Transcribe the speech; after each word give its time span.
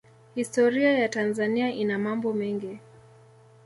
Historia 0.35 0.91
ya 0.99 1.09
Tanzania 1.09 1.69
ina 1.73 1.99
mambo 1.99 2.33
mengi 2.33 2.79